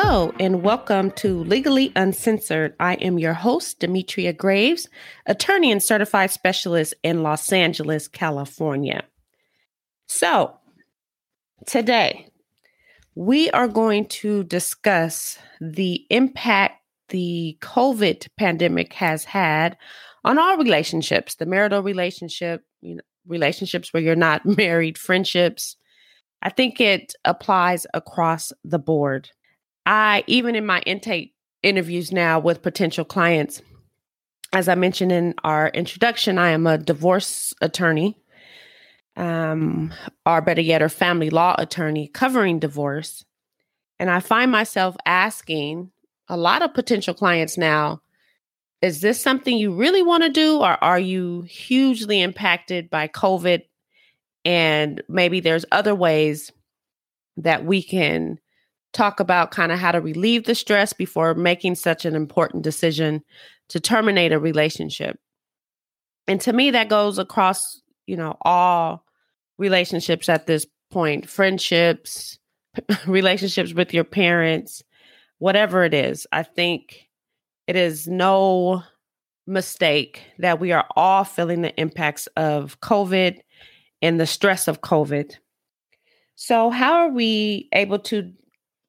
[0.00, 2.72] Hello, and welcome to Legally Uncensored.
[2.78, 4.88] I am your host, Demetria Graves,
[5.26, 9.02] attorney and certified specialist in Los Angeles, California.
[10.06, 10.56] So,
[11.66, 12.28] today
[13.16, 19.76] we are going to discuss the impact the COVID pandemic has had
[20.24, 25.76] on all relationships the marital relationship, you know, relationships where you're not married, friendships.
[26.40, 29.30] I think it applies across the board.
[29.86, 33.62] I, even in my intake interviews now with potential clients,
[34.52, 38.18] as I mentioned in our introduction, I am a divorce attorney,
[39.16, 39.92] um,
[40.24, 43.24] or better yet, a family law attorney covering divorce.
[43.98, 45.90] And I find myself asking
[46.28, 48.02] a lot of potential clients now
[48.80, 53.62] is this something you really want to do, or are you hugely impacted by COVID?
[54.44, 56.52] And maybe there's other ways
[57.38, 58.38] that we can
[58.92, 63.22] talk about kind of how to relieve the stress before making such an important decision
[63.68, 65.18] to terminate a relationship.
[66.26, 69.04] And to me, that goes across, you know, all
[69.58, 72.38] relationships at this point friendships,
[73.06, 74.82] relationships with your parents,
[75.38, 76.26] whatever it is.
[76.32, 77.08] I think
[77.66, 78.82] it is no
[79.46, 83.40] mistake that we are all feeling the impacts of COVID
[84.02, 85.34] and the stress of COVID.
[86.36, 88.32] So, how are we able to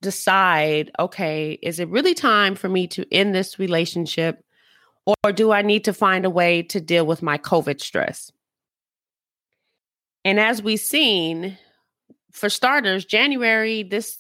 [0.02, 4.44] decide, okay, is it really time for me to end this relationship
[5.24, 8.32] or do I need to find a way to deal with my COVID stress?
[10.24, 11.58] And as we've seen,
[12.32, 14.18] for starters, January, this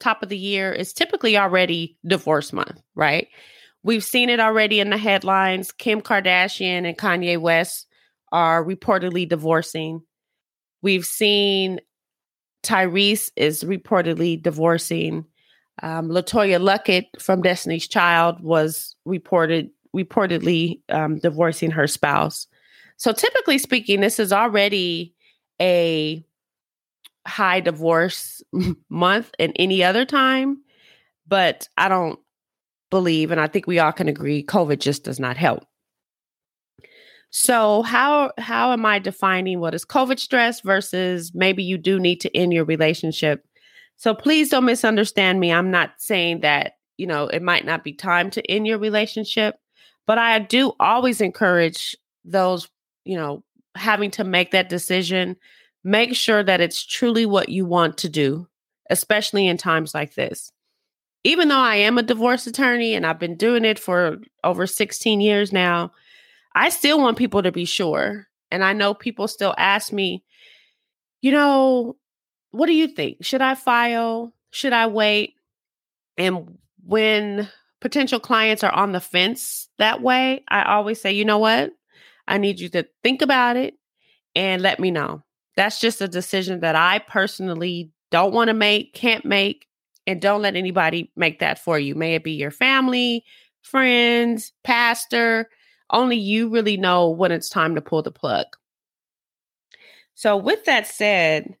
[0.00, 3.28] top of the year, is typically already divorce month, right?
[3.82, 5.72] We've seen it already in the headlines.
[5.72, 7.86] Kim Kardashian and Kanye West
[8.32, 10.02] are reportedly divorcing.
[10.82, 11.80] We've seen
[12.66, 15.24] Tyrese is reportedly divorcing.
[15.82, 22.46] Um, LeToya Luckett from Destiny's Child was reported reportedly um, divorcing her spouse.
[22.96, 25.14] So typically speaking, this is already
[25.60, 26.24] a
[27.26, 28.42] high divorce
[28.90, 30.62] month in any other time,
[31.26, 32.18] but I don't
[32.90, 35.64] believe, and I think we all can agree, COVID just does not help.
[37.38, 42.18] So how how am I defining what is COVID stress versus maybe you do need
[42.22, 43.44] to end your relationship?
[43.96, 45.52] So please don't misunderstand me.
[45.52, 49.56] I'm not saying that, you know, it might not be time to end your relationship,
[50.06, 52.70] but I do always encourage those,
[53.04, 55.36] you know, having to make that decision,
[55.84, 58.48] make sure that it's truly what you want to do,
[58.88, 60.52] especially in times like this.
[61.22, 65.20] Even though I am a divorce attorney and I've been doing it for over 16
[65.20, 65.92] years now,
[66.56, 68.26] I still want people to be sure.
[68.50, 70.24] And I know people still ask me,
[71.20, 71.96] you know,
[72.50, 73.18] what do you think?
[73.20, 74.32] Should I file?
[74.50, 75.34] Should I wait?
[76.16, 77.48] And when
[77.82, 81.72] potential clients are on the fence that way, I always say, you know what?
[82.26, 83.74] I need you to think about it
[84.34, 85.22] and let me know.
[85.56, 89.66] That's just a decision that I personally don't want to make, can't make,
[90.06, 91.94] and don't let anybody make that for you.
[91.94, 93.24] May it be your family,
[93.60, 95.50] friends, pastor,
[95.90, 98.46] only you really know when it's time to pull the plug.
[100.14, 101.56] So, with that said,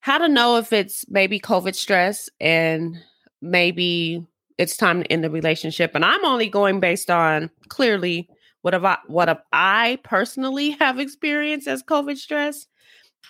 [0.00, 2.96] how to know if it's maybe COVID stress and
[3.40, 4.26] maybe
[4.58, 5.92] it's time to end the relationship.
[5.94, 8.28] And I'm only going based on clearly
[8.62, 12.66] what have I what have I personally have experienced as COVID stress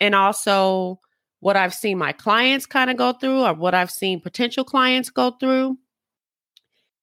[0.01, 1.01] and also
[1.41, 5.11] what I've seen my clients kind of go through or what I've seen potential clients
[5.11, 5.77] go through.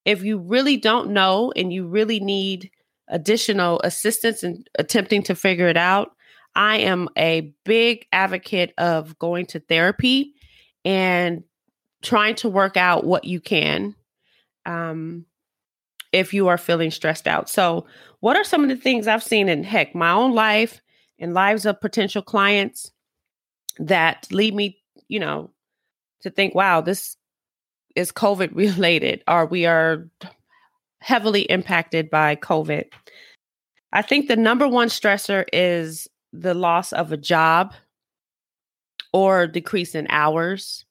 [0.04, 2.70] If you really don't know and you really need
[3.08, 6.12] additional assistance in attempting to figure it out,
[6.54, 10.34] I am a big advocate of going to therapy
[10.84, 11.44] and
[12.02, 13.94] trying to work out what you can
[14.66, 15.24] um,
[16.12, 17.48] if you are feeling stressed out.
[17.48, 17.86] So,
[18.20, 20.80] what are some of the things I've seen in heck, my own life
[21.18, 22.92] and lives of potential clients
[23.78, 24.78] that lead me,
[25.08, 25.50] you know,
[26.20, 27.16] to think, wow, this
[27.96, 30.08] is COVID related, or we are
[31.02, 32.84] heavily impacted by COVID.
[33.92, 37.74] I think the number one stressor is the loss of a job
[39.12, 40.84] or decrease in hours.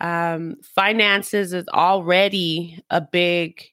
[0.00, 3.64] Um, finances is already a big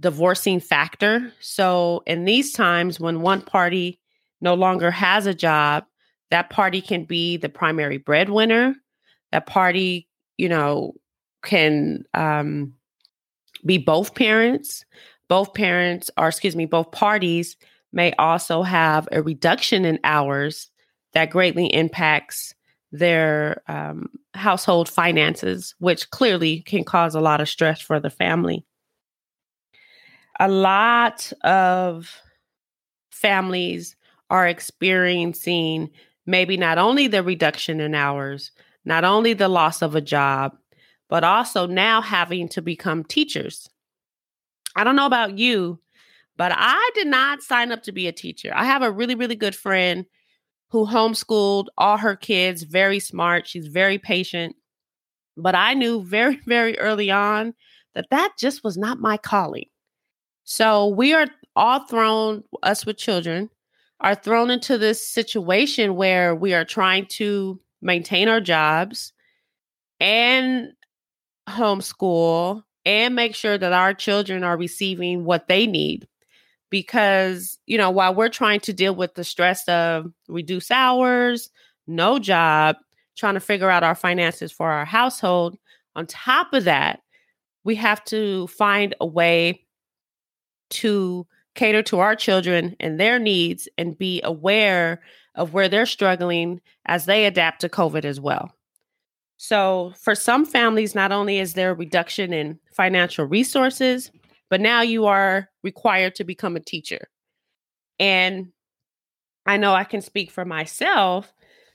[0.00, 1.32] divorcing factor.
[1.40, 3.98] So, in these times when one party
[4.40, 5.84] no longer has a job,
[6.30, 8.74] that party can be the primary breadwinner.
[9.32, 10.08] That party,
[10.38, 10.94] you know,
[11.42, 12.74] can um,
[13.64, 14.84] be both parents.
[15.28, 17.56] Both parents, or excuse me, both parties
[17.92, 20.70] may also have a reduction in hours
[21.12, 22.54] that greatly impacts
[22.92, 28.64] their um, household finances, which clearly can cause a lot of stress for the family.
[30.40, 32.20] A lot of
[33.10, 33.96] families
[34.30, 35.90] are experiencing
[36.26, 38.52] maybe not only the reduction in hours,
[38.84, 40.56] not only the loss of a job,
[41.08, 43.68] but also now having to become teachers.
[44.76, 45.80] I don't know about you,
[46.36, 48.52] but I did not sign up to be a teacher.
[48.54, 50.06] I have a really, really good friend
[50.70, 53.46] who homeschooled all her kids, very smart.
[53.46, 54.54] She's very patient.
[55.36, 57.54] But I knew very, very early on
[57.94, 59.66] that that just was not my calling.
[60.44, 61.26] So we are
[61.56, 63.50] all thrown, us with children,
[64.00, 69.12] are thrown into this situation where we are trying to maintain our jobs
[70.00, 70.72] and
[71.48, 76.06] homeschool and make sure that our children are receiving what they need
[76.70, 81.50] because you know while we're trying to deal with the stress of reduced hours
[81.86, 82.76] no job
[83.16, 85.56] trying to figure out our finances for our household
[85.96, 87.00] on top of that
[87.64, 89.64] we have to find a way
[90.70, 95.00] to cater to our children and their needs and be aware
[95.34, 98.52] of where they're struggling as they adapt to covid as well
[99.38, 104.10] so for some families not only is there a reduction in financial resources
[104.50, 107.08] but now you are required to become a teacher.
[107.98, 108.48] And
[109.46, 111.32] I know I can speak for myself.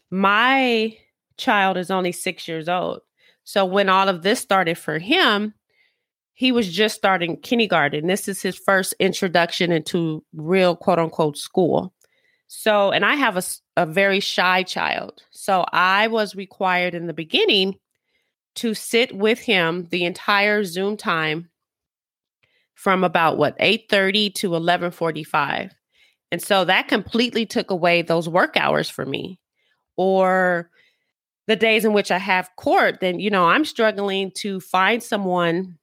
[0.09, 0.97] My
[1.37, 3.01] child is only six years old.
[3.43, 5.53] So when all of this started for him,
[6.33, 8.07] he was just starting kindergarten.
[8.07, 11.92] This is his first introduction into real quote unquote school.
[12.55, 13.41] So, and I have a,
[13.77, 15.23] a very shy child.
[15.31, 17.79] So I was required in the beginning
[18.57, 21.49] to sit with him the entire Zoom time
[22.75, 25.71] from about what 8:30 to 11:45.
[26.31, 29.39] And so that completely took away those work hours for me.
[29.97, 30.69] Or
[31.47, 35.79] the days in which I have court, then you know, I'm struggling to find someone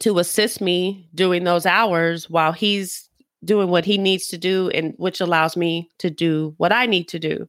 [0.00, 3.05] to assist me during those hours while he's
[3.46, 7.08] doing what he needs to do and which allows me to do what I need
[7.08, 7.48] to do.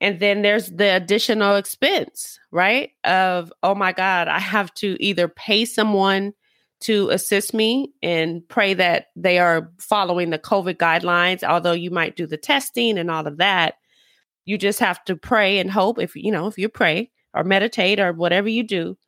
[0.00, 2.90] And then there's the additional expense, right?
[3.04, 6.34] Of, oh my God, I have to either pay someone
[6.80, 11.42] to assist me and pray that they are following the COVID guidelines.
[11.42, 13.76] Although you might do the testing and all of that,
[14.44, 17.98] you just have to pray and hope if you know, if you pray or meditate
[17.98, 18.98] or whatever you do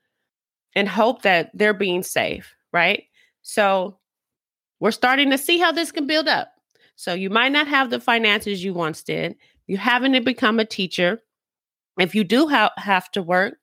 [0.75, 3.05] and hope that they're being safe, right?
[3.43, 3.99] So
[4.87, 6.53] we're starting to see how this can build up.
[6.95, 9.35] So you might not have the finances you once did.
[9.67, 11.21] You haven't become a teacher.
[11.99, 13.59] If you do ha- have to work,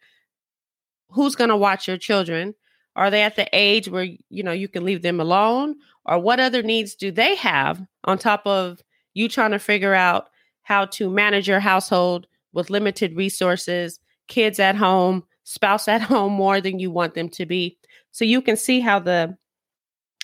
[1.11, 2.55] who's going to watch your children?
[2.97, 5.75] Are they at the age where you know you can leave them alone?
[6.03, 8.81] Or what other needs do they have on top of
[9.13, 10.27] you trying to figure out
[10.63, 13.97] how to manage your household with limited resources,
[14.27, 17.77] kids at home, spouse at home more than you want them to be.
[18.11, 19.37] So you can see how the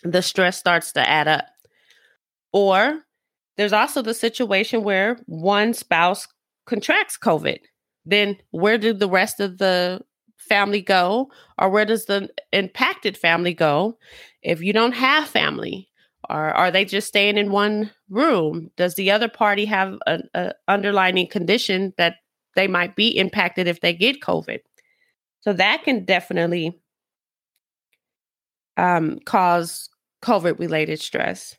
[0.03, 1.45] the stress starts to add up.
[2.53, 3.03] Or
[3.57, 6.27] there's also the situation where one spouse
[6.65, 7.59] contracts COVID.
[8.05, 10.01] Then where do the rest of the
[10.49, 13.97] family go or where does the impacted family go
[14.41, 15.87] if you don't have family
[16.29, 21.27] or are they just staying in one room does the other party have an underlying
[21.27, 22.15] condition that
[22.55, 24.59] they might be impacted if they get covid
[25.41, 26.75] so that can definitely
[28.79, 29.89] um, cause
[30.21, 31.55] covid related stress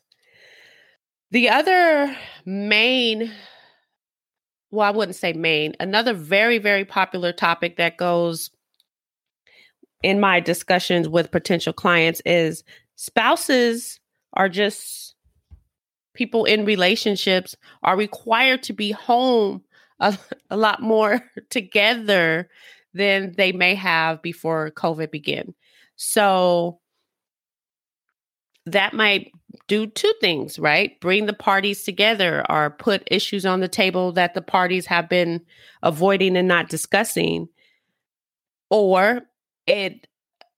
[1.31, 3.31] the other main
[4.71, 8.49] well, I wouldn't say main, another very, very popular topic that goes
[10.01, 12.63] in my discussions with potential clients is
[12.95, 13.99] spouses
[14.33, 15.15] are just
[16.13, 19.61] people in relationships are required to be home
[19.99, 20.17] a,
[20.49, 22.49] a lot more together
[22.93, 25.53] than they may have before COVID began.
[25.97, 26.79] So
[28.65, 29.31] that might
[29.67, 30.99] do two things, right?
[30.99, 35.41] Bring the parties together or put issues on the table that the parties have been
[35.81, 37.49] avoiding and not discussing.
[38.69, 39.21] Or
[39.67, 40.07] it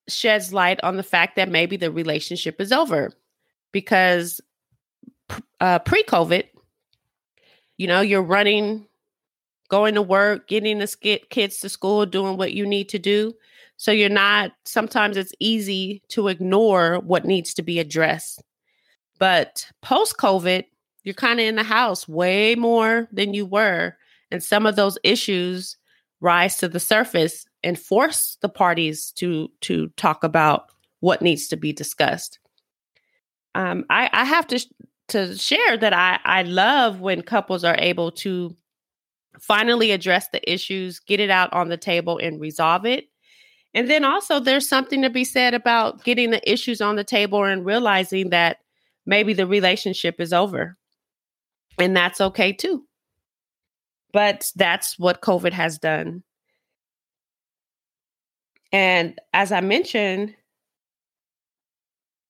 [0.08, 3.12] sheds light on the fact that maybe the relationship is over
[3.72, 4.40] because
[5.60, 6.44] uh, pre COVID,
[7.76, 8.86] you know, you're running,
[9.68, 13.34] going to work, getting the kids to school, doing what you need to do.
[13.76, 18.42] So you're not, sometimes it's easy to ignore what needs to be addressed.
[19.18, 20.64] But post COVID,
[21.02, 23.96] you're kind of in the house way more than you were.
[24.30, 25.76] And some of those issues
[26.20, 31.56] rise to the surface and force the parties to to talk about what needs to
[31.56, 32.38] be discussed.
[33.54, 34.66] Um, I, I have to
[35.08, 38.56] to share that I I love when couples are able to
[39.40, 43.08] finally address the issues, get it out on the table, and resolve it.
[43.74, 47.42] And then also, there's something to be said about getting the issues on the table
[47.42, 48.58] and realizing that
[49.04, 50.76] maybe the relationship is over.
[51.78, 52.84] And that's okay too.
[54.12, 56.22] But that's what COVID has done.
[58.70, 60.34] And as I mentioned,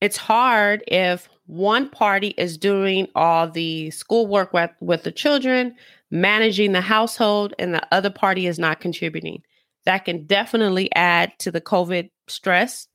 [0.01, 5.75] it's hard if one party is doing all the schoolwork with, with the children,
[6.11, 9.43] managing the household, and the other party is not contributing.
[9.87, 12.89] That can definitely add to the COVID stress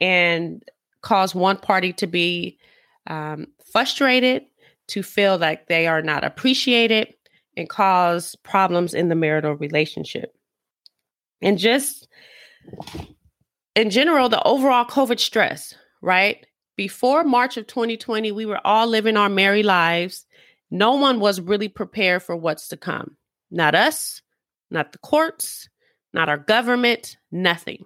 [0.00, 0.62] and
[1.02, 2.58] cause one party to be
[3.06, 4.44] um, frustrated,
[4.88, 7.14] to feel like they are not appreciated,
[7.56, 10.34] and cause problems in the marital relationship.
[11.42, 12.08] And just
[13.74, 16.46] in general, the overall COVID stress, right?
[16.76, 20.26] Before March of 2020, we were all living our merry lives.
[20.70, 23.16] No one was really prepared for what's to come.
[23.50, 24.22] Not us,
[24.70, 25.68] not the courts,
[26.12, 27.84] not our government, nothing.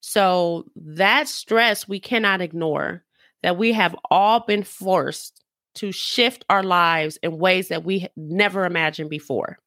[0.00, 3.04] So that stress we cannot ignore
[3.42, 5.42] that we have all been forced
[5.74, 9.58] to shift our lives in ways that we never imagined before.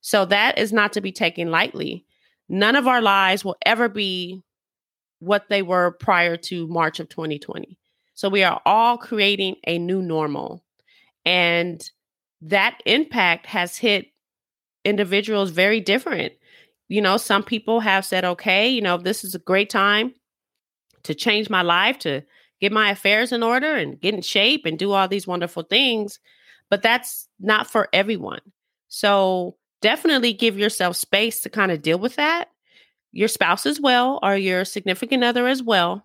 [0.00, 2.06] So that is not to be taken lightly.
[2.48, 4.42] None of our lives will ever be
[5.18, 7.78] what they were prior to March of 2020.
[8.14, 10.64] So we are all creating a new normal.
[11.24, 11.82] And
[12.42, 14.06] that impact has hit
[14.84, 16.32] individuals very different.
[16.90, 20.12] You know, some people have said, okay, you know, this is a great time
[21.04, 22.22] to change my life, to
[22.60, 26.18] get my affairs in order and get in shape and do all these wonderful things.
[26.68, 28.40] But that's not for everyone.
[28.88, 32.48] So definitely give yourself space to kind of deal with that.
[33.12, 36.04] Your spouse as well, or your significant other as well.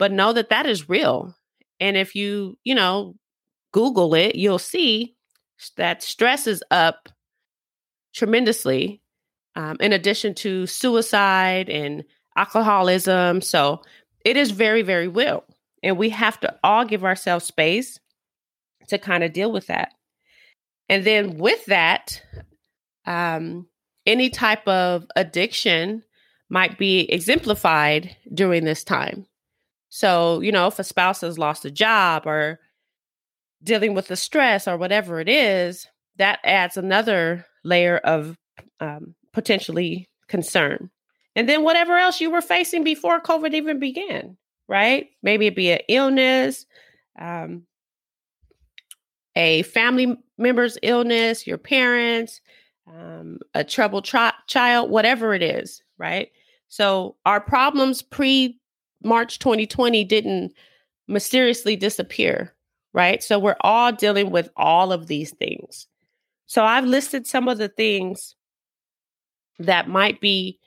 [0.00, 1.36] But know that that is real.
[1.78, 3.14] And if you, you know,
[3.70, 5.14] Google it, you'll see
[5.76, 7.08] that stress is up
[8.14, 9.00] tremendously,
[9.56, 12.04] um, in addition to suicide and
[12.36, 13.40] alcoholism.
[13.40, 13.82] So
[14.24, 15.44] it is very, very real.
[15.82, 18.00] And we have to all give ourselves space
[18.88, 19.92] to kind of deal with that.
[20.88, 22.22] And then with that,
[23.06, 23.66] um,
[24.06, 26.02] any type of addiction
[26.50, 29.26] might be exemplified during this time.
[29.88, 32.60] So, you know, if a spouse has lost a job or
[33.62, 38.36] dealing with the stress or whatever it is, that adds another layer of
[38.80, 40.90] um, potentially concern.
[41.36, 44.36] And then whatever else you were facing before COVID even began
[44.68, 45.08] right?
[45.22, 46.66] Maybe it be an illness,
[47.18, 47.64] um,
[49.36, 52.40] a family member's illness, your parents,
[52.86, 56.30] um, a troubled tri- child, whatever it is, right?
[56.68, 58.58] So our problems pre
[59.02, 60.52] March 2020 didn't
[61.08, 62.54] mysteriously disappear,
[62.92, 63.22] right?
[63.22, 65.86] So we're all dealing with all of these things.
[66.46, 68.34] So I've listed some of the things
[69.58, 70.58] that might be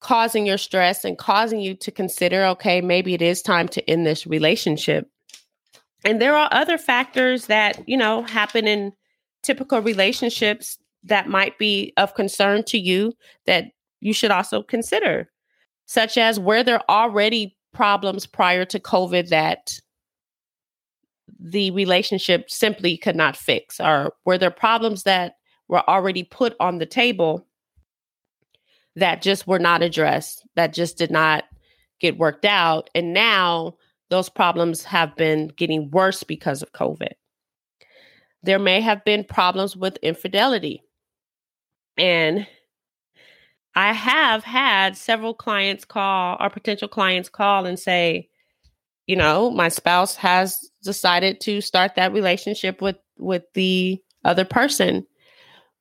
[0.00, 4.06] causing your stress and causing you to consider, okay, maybe it is time to end
[4.06, 5.10] this relationship.
[6.04, 8.92] And there are other factors that, you know, happen in
[9.42, 13.12] typical relationships that might be of concern to you
[13.46, 13.66] that
[14.00, 15.30] you should also consider,
[15.86, 19.80] such as where there are already problems prior to COVID that
[21.40, 25.34] the relationship simply could not fix, or were there problems that
[25.68, 27.46] were already put on the table
[28.96, 31.44] that just were not addressed, that just did not
[32.00, 32.90] get worked out.
[32.94, 33.76] And now
[34.10, 37.12] those problems have been getting worse because of COVID.
[38.42, 40.82] There may have been problems with infidelity.
[41.98, 42.46] And
[43.74, 48.28] I have had several clients call or potential clients call and say,
[49.06, 55.06] you know, my spouse has decided to start that relationship with with the other person,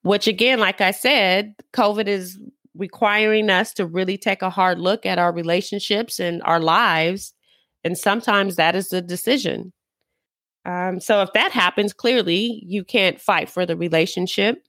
[0.04, 2.40] which again, like I said, COVID is
[2.76, 7.34] requiring us to really take a hard look at our relationships and our lives.
[7.84, 9.72] And sometimes that is the decision.
[10.66, 14.64] Um, so if that happens, clearly you can't fight for the relationship.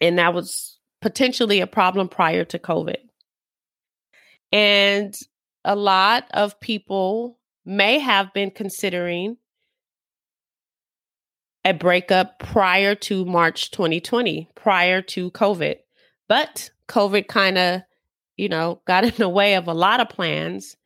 [0.00, 2.96] And that was potentially a problem prior to COVID.
[4.52, 5.14] And
[5.64, 9.36] a lot of people may have been considering
[11.64, 15.76] a breakup prior to March 2020, prior to COVID.
[16.32, 17.82] But COVID kind of,
[18.38, 20.78] you know, got in the way of a lot of plans.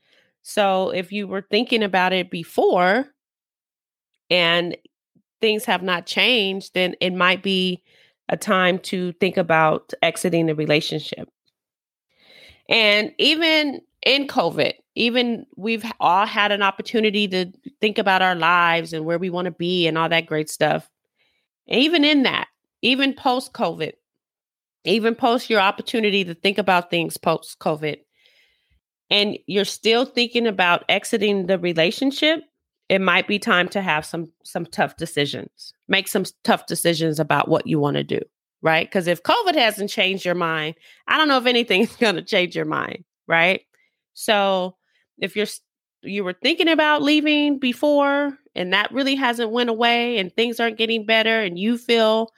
[0.43, 3.07] So if you were thinking about it before
[4.29, 4.77] and
[5.41, 7.85] things have not changed, then it might be
[8.29, 11.29] a time to think about exiting the relationship.
[12.69, 18.93] And even in COVID, even we've all had an opportunity to think about our lives
[18.93, 20.91] and where we want to be and all that great stuff.
[21.69, 22.49] And even in that,
[22.83, 23.93] even post COVID,
[24.89, 27.99] even post your opportunity to think about things post COVID,
[29.11, 32.41] and you're still thinking about exiting the relationship,
[32.89, 35.73] it might be time to have some some tough decisions.
[35.89, 38.21] Make some tough decisions about what you want to do,
[38.63, 38.87] right?
[38.87, 40.75] Because if COVID hasn't changed your mind,
[41.09, 43.63] I don't know if anything's going to change your mind, right?
[44.15, 44.77] So
[45.19, 45.47] if you're
[46.03, 50.79] you were thinking about leaving before and that really hasn't went away and things aren't
[50.79, 52.31] getting better and you feel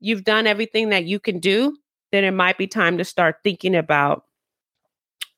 [0.00, 1.76] you've done everything that you can do,
[2.12, 4.24] then it might be time to start thinking about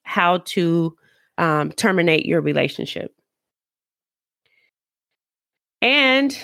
[0.03, 0.97] how to
[1.37, 3.15] um, terminate your relationship.
[5.81, 6.37] And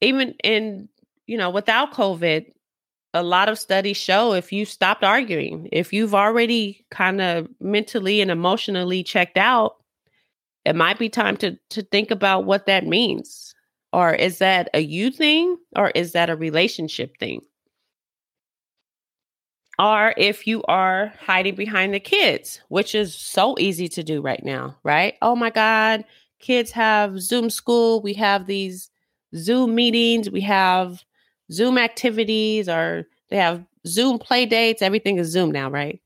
[0.00, 0.88] even in,
[1.26, 2.46] you know, without COVID,
[3.14, 8.20] a lot of studies show if you stopped arguing, if you've already kind of mentally
[8.20, 9.76] and emotionally checked out,
[10.66, 13.45] it might be time to to think about what that means.
[13.96, 17.40] Or is that a you thing or is that a relationship thing?
[19.78, 24.44] Or if you are hiding behind the kids, which is so easy to do right
[24.44, 25.14] now, right?
[25.22, 26.04] Oh my God,
[26.40, 28.02] kids have Zoom school.
[28.02, 28.90] We have these
[29.34, 30.28] Zoom meetings.
[30.28, 31.02] We have
[31.50, 34.82] Zoom activities, or they have Zoom play dates.
[34.82, 36.02] Everything is Zoom now, right?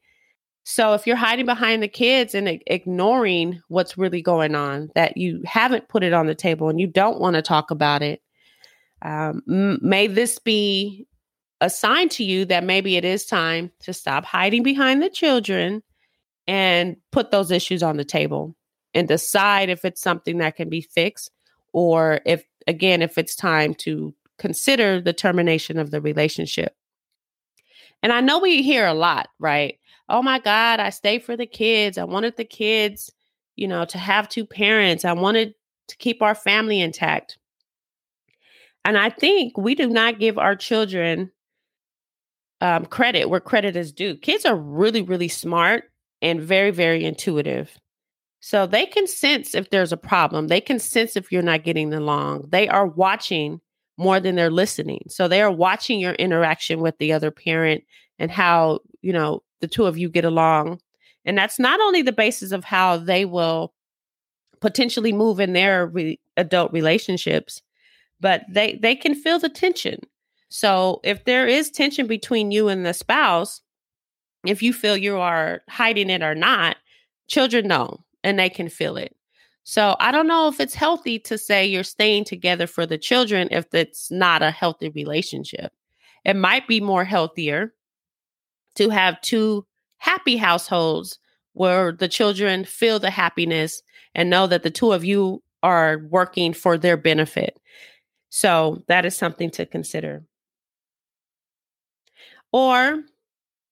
[0.64, 5.42] So if you're hiding behind the kids and ignoring what's really going on, that you
[5.44, 8.22] haven't put it on the table and you don't want to talk about it,
[9.02, 11.06] um, may this be
[11.60, 15.82] a sign to you that maybe it is time to stop hiding behind the children
[16.46, 18.56] and put those issues on the table
[18.94, 21.30] and decide if it's something that can be fixed
[21.72, 26.74] or if again if it's time to consider the termination of the relationship.
[28.02, 29.78] And i know we hear a lot right
[30.10, 33.12] oh my god i stayed for the kids i wanted the kids
[33.56, 35.54] you know to have two parents i wanted
[35.88, 37.38] to keep our family intact
[38.84, 41.30] and i think we do not give our children
[42.62, 45.84] um, credit where credit is due kids are really really smart
[46.20, 47.78] and very very intuitive
[48.40, 50.48] so they can sense if there's a problem.
[50.48, 52.48] They can sense if you're not getting along.
[52.48, 53.60] They are watching
[53.98, 55.02] more than they're listening.
[55.08, 57.84] So they are watching your interaction with the other parent
[58.18, 60.80] and how, you know, the two of you get along.
[61.24, 63.74] And that's not only the basis of how they will
[64.60, 67.62] potentially move in their re- adult relationships,
[68.20, 70.00] but they they can feel the tension.
[70.48, 73.60] So if there is tension between you and the spouse,
[74.44, 76.76] if you feel you are hiding it or not,
[77.28, 79.14] children know and they can feel it.
[79.62, 83.48] So I don't know if it's healthy to say you're staying together for the children
[83.50, 85.72] if it's not a healthy relationship.
[86.24, 87.72] It might be more healthier
[88.76, 89.66] to have two
[89.98, 91.18] happy households
[91.52, 93.82] where the children feel the happiness
[94.14, 97.58] and know that the two of you are working for their benefit.
[98.30, 100.24] So that is something to consider.
[102.52, 103.02] Or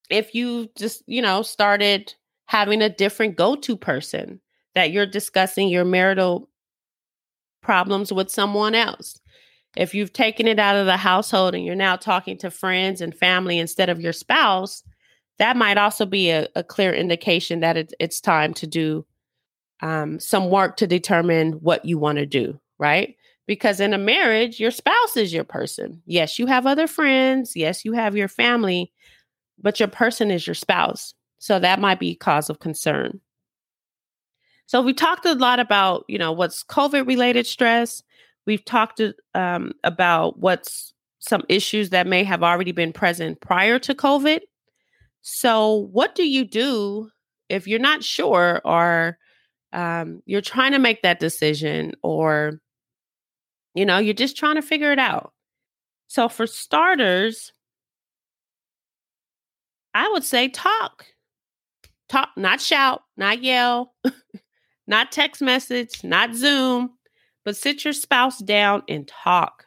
[0.09, 2.13] if you just, you know, started
[2.45, 4.41] having a different go to person
[4.75, 6.49] that you're discussing your marital
[7.61, 9.18] problems with someone else.
[9.77, 13.15] If you've taken it out of the household and you're now talking to friends and
[13.15, 14.83] family instead of your spouse,
[15.37, 19.05] that might also be a, a clear indication that it, it's time to do
[19.81, 23.15] um, some work to determine what you want to do, right?
[23.47, 26.01] Because in a marriage, your spouse is your person.
[26.05, 27.55] Yes, you have other friends.
[27.55, 28.91] Yes, you have your family,
[29.57, 31.13] but your person is your spouse.
[31.39, 33.21] So that might be cause of concern.
[34.65, 38.03] So we talked a lot about, you know, what's COVID related stress.
[38.49, 38.99] We've talked
[39.35, 44.39] um, about what's some issues that may have already been present prior to COVID.
[45.21, 47.11] So what do you do
[47.47, 49.19] if you're not sure or
[49.71, 52.59] um, you're trying to make that decision or,
[53.75, 55.31] you know, you're just trying to figure it out?
[56.07, 57.53] So for starters,
[59.93, 61.05] I would say talk
[62.07, 63.93] talk, not shout, not yell,
[64.87, 66.95] not text message, not Zoom,
[67.45, 69.65] but sit your spouse down and talk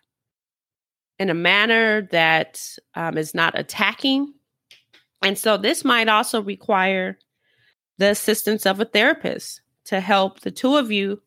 [1.18, 2.60] in a manner that
[2.94, 4.32] um, is not attacking.
[5.22, 7.18] And so this might also require
[7.98, 11.22] the assistance of a therapist to help the two of you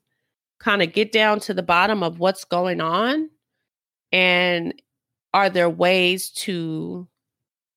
[0.59, 3.29] kind of get down to the bottom of what's going on
[4.11, 4.73] and
[5.33, 7.07] are there ways to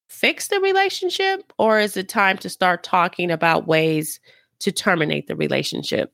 [0.09, 4.21] fix the relationship or is it time to start talking about ways
[4.61, 6.13] to terminate the relationship?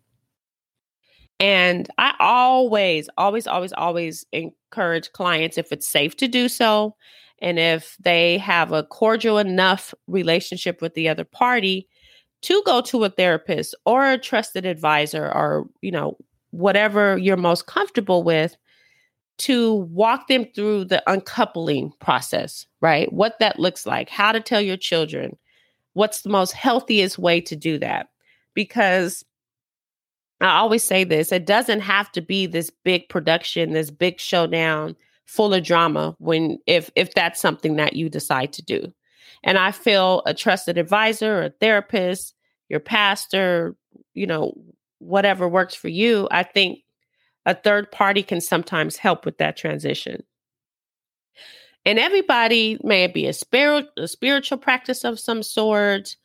[1.40, 6.94] And I always, always, always, always encourage clients if it's safe to do so
[7.40, 11.88] and if they have a cordial enough relationship with the other party
[12.42, 16.16] to go to a therapist or a trusted advisor or, you know,
[16.50, 18.56] whatever you're most comfortable with
[19.38, 23.12] to walk them through the uncoupling process, right?
[23.12, 25.36] What that looks like, how to tell your children
[25.94, 28.08] what's the most healthiest way to do that.
[28.54, 29.24] Because
[30.40, 34.96] I always say this it doesn't have to be this big production, this big showdown
[35.26, 38.92] full of drama when if if that's something that you decide to do.
[39.42, 42.34] And I feel a trusted advisor, a therapist,
[42.68, 43.76] your pastor,
[44.14, 44.54] you know,
[44.98, 46.80] whatever works for you, I think
[47.46, 50.22] a third party can sometimes help with that transition.
[51.84, 56.16] And everybody may be a spirit, a spiritual practice of some sort,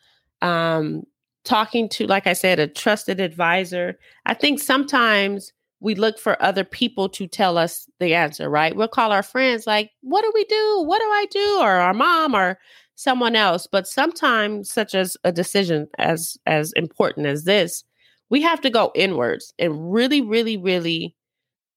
[0.42, 1.04] um,
[1.50, 3.98] talking to, like I said, a trusted advisor.
[4.28, 8.76] I think sometimes we look for other people to tell us the answer, right?
[8.76, 10.84] We'll call our friends, like, what do we do?
[10.86, 11.58] What do I do?
[11.60, 12.60] Or our mom or
[12.94, 13.66] someone else.
[13.66, 17.84] But sometimes, such as a decision as as important as this,
[18.30, 21.16] we have to go inwards and really, really, really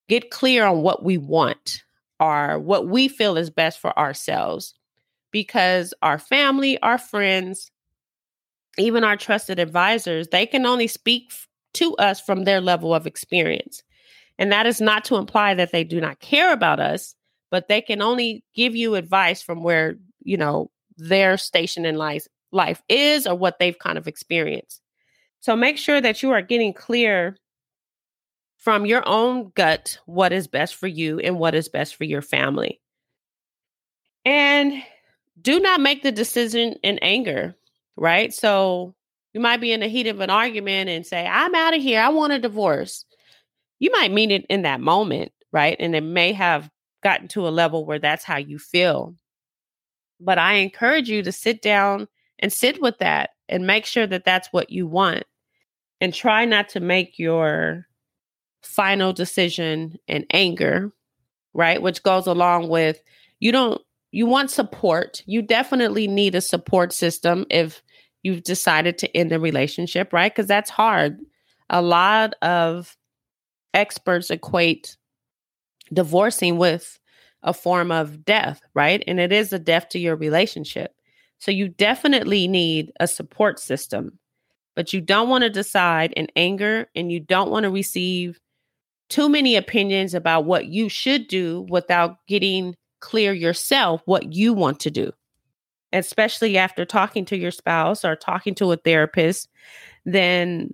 [0.06, 1.82] get clear on what we want
[2.20, 4.74] or what we feel is best for ourselves.
[5.30, 7.70] Because our family, our friends,
[8.78, 11.32] even our trusted advisors, they can only speak
[11.74, 13.82] to us from their level of experience.
[14.38, 17.14] And that is not to imply that they do not care about us,
[17.50, 22.26] but they can only give you advice from where, you know, their station in life
[22.50, 24.82] life is or what they've kind of experienced.
[25.40, 27.36] So make sure that you are getting clear
[28.58, 32.22] from your own gut what is best for you and what is best for your
[32.22, 32.80] family.
[34.24, 34.82] And
[35.40, 37.56] do not make the decision in anger,
[37.96, 38.32] right?
[38.32, 38.94] So
[39.32, 42.00] you might be in the heat of an argument and say, I'm out of here.
[42.00, 43.04] I want a divorce.
[43.78, 45.76] You might mean it in that moment, right?
[45.80, 46.70] And it may have
[47.02, 49.14] gotten to a level where that's how you feel.
[50.20, 52.06] But I encourage you to sit down
[52.38, 55.24] and sit with that and make sure that that's what you want
[56.00, 57.86] and try not to make your
[58.62, 60.92] final decision in anger,
[61.54, 61.82] right?
[61.82, 63.00] Which goes along with
[63.40, 63.80] you don't
[64.12, 65.22] you want support.
[65.26, 67.82] You definitely need a support system if
[68.22, 70.32] you've decided to end the relationship, right?
[70.32, 71.18] Because that's hard.
[71.70, 72.96] A lot of
[73.74, 74.96] experts equate
[75.92, 76.98] divorcing with
[77.42, 79.02] a form of death, right?
[79.06, 80.94] And it is a death to your relationship.
[81.38, 84.18] So you definitely need a support system
[84.74, 88.40] but you don't want to decide in anger and you don't want to receive
[89.08, 94.80] too many opinions about what you should do without getting clear yourself what you want
[94.80, 95.12] to do.
[95.92, 99.50] Especially after talking to your spouse or talking to a therapist,
[100.06, 100.72] then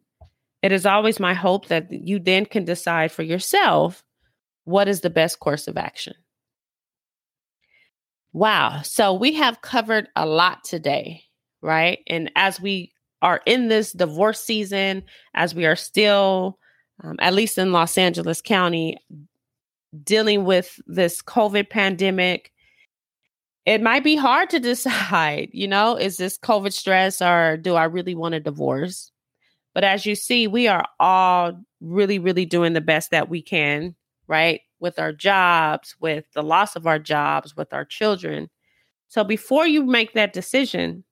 [0.62, 4.04] it is always my hope that you then can decide for yourself
[4.64, 6.14] what is the best course of action.
[8.32, 8.82] Wow.
[8.82, 11.24] So we have covered a lot today,
[11.62, 12.00] right?
[12.06, 15.02] And as we are in this divorce season,
[15.34, 16.58] as we are still,
[17.02, 18.98] um, at least in Los Angeles County,
[20.04, 22.52] dealing with this COVID pandemic,
[23.64, 27.84] it might be hard to decide, you know, is this COVID stress or do I
[27.84, 29.12] really want a divorce?
[29.74, 33.94] But as you see, we are all really, really doing the best that we can,
[34.26, 34.62] right?
[34.80, 38.48] With our jobs, with the loss of our jobs, with our children.
[39.08, 41.04] So before you make that decision,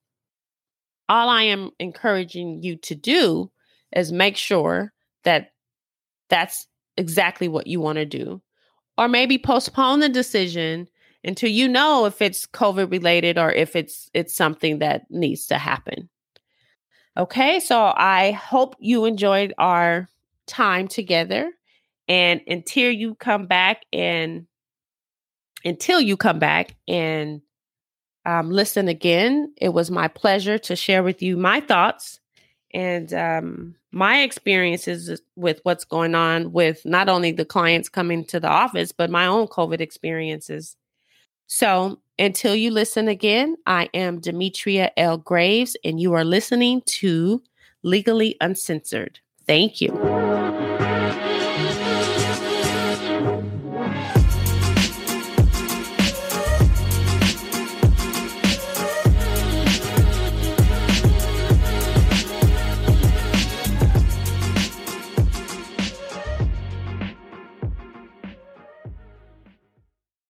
[1.08, 3.50] all I am encouraging you to do
[3.94, 4.92] is make sure
[5.24, 5.52] that
[6.28, 8.42] that's exactly what you want to do.
[8.98, 10.88] Or maybe postpone the decision
[11.22, 15.58] until you know if it's COVID related or if it's it's something that needs to
[15.58, 16.08] happen.
[17.16, 20.08] Okay, so I hope you enjoyed our
[20.46, 21.50] time together.
[22.08, 24.46] And until you come back and
[25.64, 27.42] until you come back and
[28.26, 29.54] um, listen again.
[29.56, 32.20] It was my pleasure to share with you my thoughts
[32.74, 38.38] and um, my experiences with what's going on with not only the clients coming to
[38.38, 40.76] the office, but my own COVID experiences.
[41.46, 45.16] So until you listen again, I am Demetria L.
[45.16, 47.42] Graves, and you are listening to
[47.82, 49.18] Legally Uncensored.
[49.46, 50.25] Thank you.